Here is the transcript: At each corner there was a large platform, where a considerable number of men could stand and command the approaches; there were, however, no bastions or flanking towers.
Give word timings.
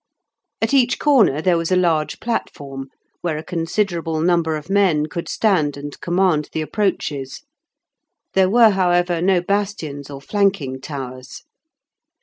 At 0.63 0.73
each 0.73 0.97
corner 0.97 1.43
there 1.43 1.59
was 1.59 1.71
a 1.71 1.75
large 1.75 2.19
platform, 2.19 2.87
where 3.21 3.37
a 3.37 3.43
considerable 3.43 4.19
number 4.19 4.55
of 4.55 4.67
men 4.67 5.05
could 5.05 5.29
stand 5.29 5.77
and 5.77 6.01
command 6.01 6.49
the 6.53 6.61
approaches; 6.61 7.43
there 8.33 8.49
were, 8.49 8.71
however, 8.71 9.21
no 9.21 9.43
bastions 9.43 10.09
or 10.09 10.19
flanking 10.19 10.81
towers. 10.81 11.43